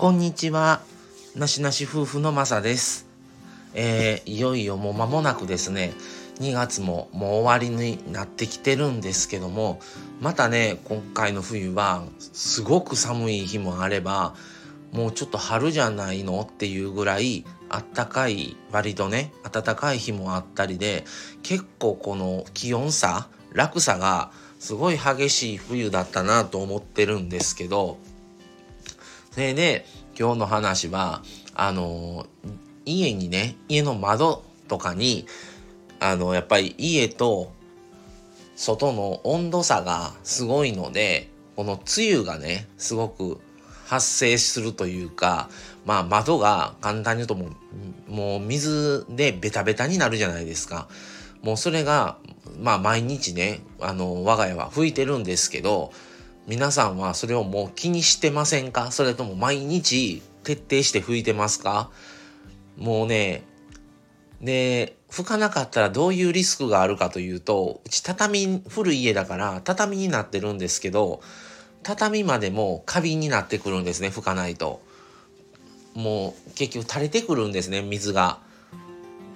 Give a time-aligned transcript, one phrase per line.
[0.00, 0.80] こんにちは。
[1.36, 3.06] なしなし夫婦のまさです。
[3.74, 5.92] えーいよいよもう間もなくですね、
[6.38, 9.78] 2月ももう終わりになってきてるんですけども、
[10.18, 14.34] またね、今回の冬はすごく寒い日もあれば、
[14.90, 21.04] もうちょっと春じゃないのっていうぐらいあったかい、割とね、暖かい日もあったりで、
[21.42, 27.98] 結構この気温差、落差がすごい激しい冬だったなと思ってるんですけど、
[29.30, 29.86] それで
[30.18, 31.22] 今日の話は
[31.54, 32.26] あの
[32.84, 35.26] 家にね家の窓とかに
[36.00, 37.52] あのやっぱり家と
[38.56, 43.40] 外の温度差がすごいのでこの梅雨がねすごく
[43.86, 45.48] 発生するというか
[45.84, 47.50] まあ窓が簡単に言うとも
[48.08, 50.88] うもう水でベタベタになるじゃないですか。
[51.42, 52.18] もうそれが
[52.60, 55.92] まあ毎日ねあの我が家は拭いてるんですけど
[56.50, 58.90] 皆さんはそれをもう気にしてませんか？
[58.90, 61.92] それとも毎日徹底して拭いてますか？
[62.76, 63.44] もうね、
[64.40, 71.20] で、拭かなかったらどういうリスクがあるかというと、うち畳、古い家だから畳になってるんですけど、
[71.84, 74.82] 畳までもカビになってくるんですね、拭かないと。
[75.94, 78.40] もう結局垂れてくるんですね、水が。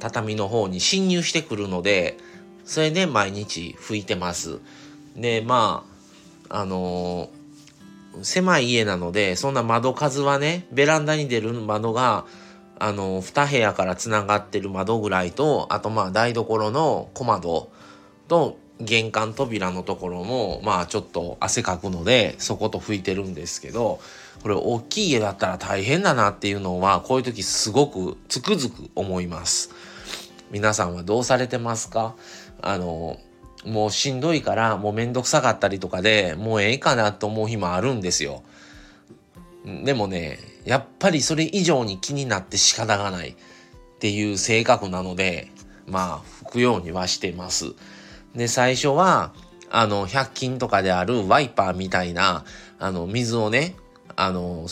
[0.00, 2.16] 畳の方に侵入してくるので、
[2.64, 4.58] それで毎日拭いてます。
[5.14, 5.93] で、まあ、
[6.48, 7.44] あのー
[8.22, 12.26] 狭い家なので、そんな窓数はね、ベランダに出る窓が、
[12.78, 17.72] あの、2部屋からつながってる窓ぐらいと、あとまあ台所の小窓
[18.28, 23.98] と玄関扉のところも、まあちょっと汗かくので、そこと拭いてるんですけど、
[24.42, 29.70] これ大きい家だったら大変だなっていうのは、こういう時すごくつくづく思います。
[30.52, 32.14] 皆さんはどうされてますか？
[32.62, 33.18] あの、
[33.64, 38.42] もうしんどいから、もうめんどくさかったりとかでもうええかなと思う日もあるんですよ。
[39.64, 43.34] でもね、やっぱりそれ以上に気になって仕方がないっ
[43.98, 45.50] ていう性格なので、
[45.86, 47.72] まあ、拭くようにはしてます。
[48.34, 49.32] で、最初は、
[49.70, 52.44] あの、100均とかであるワイパーみたいな、
[52.78, 53.74] あの、水をね、
[54.16, 54.66] あの、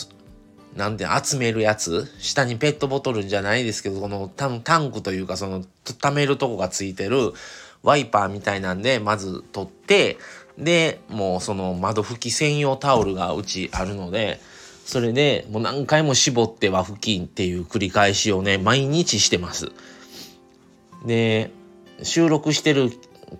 [0.75, 5.63] なんて集めるやつ下にペットボトルじゃないですけどこのタンクというかその
[6.01, 7.33] 溜めるとこがついてる
[7.83, 10.17] ワイパーみたいなんでまず取って
[10.57, 14.39] でもうその窓拭き専用タオルがうちあるので
[14.85, 19.71] それでもう何回も絞っては拭きっていう繰り返しをね毎日してます。
[21.05, 21.51] で
[22.01, 22.91] 収録してる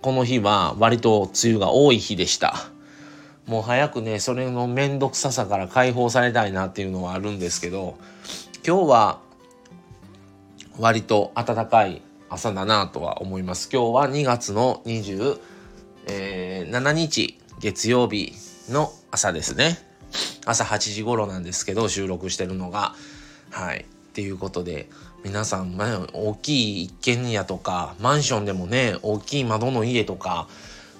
[0.01, 2.55] この日は割と梅雨が多い日でした。
[3.45, 7.97] もう早くねそれの面倒くささから解放されたいなっていうのはあるんですけど
[8.65, 9.19] 今日は
[10.79, 12.01] 割と暖かい
[12.33, 18.33] 朝だなとは思います今日は2月の27日月曜日
[18.69, 19.77] の朝ですね
[20.43, 22.95] 朝8時頃なんですけど収録してるのが
[23.51, 24.89] はいっていうことで
[25.23, 30.47] 皆さん、まあ、大きい一軒家とかマンションでもね大きい窓の家とか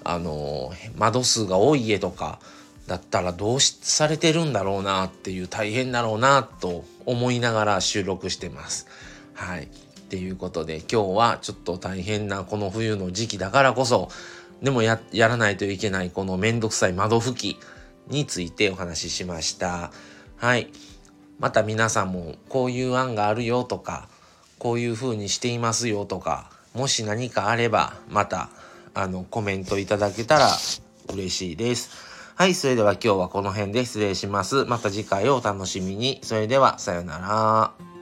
[0.04, 2.38] あの窓数が多い家とか
[2.86, 8.86] だったらどうされてるんだろうなっていう大変だろうなと思いながら収録してます。
[9.34, 9.68] はい。
[10.14, 14.10] っていうことで今日はちょっと大変なこの冬の時期だからこそ
[14.62, 17.60] でもややらないといけないこのめんどくさい窓拭き
[18.10, 19.92] についてお話ししました。
[20.38, 20.72] はい。
[21.40, 24.08] また皆さんもこういう案があるよとか
[24.60, 28.50] こういう風にしていますよとかもし何かあればまた
[28.94, 30.50] あのコメントいただけたら
[31.12, 31.90] 嬉しいです。
[32.36, 34.66] はい、それでは今日はこの辺で失礼します。
[34.66, 36.20] また次回をお楽しみに。
[36.22, 37.93] それではさようなら。